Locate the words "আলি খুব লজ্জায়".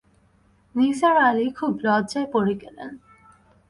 1.27-2.27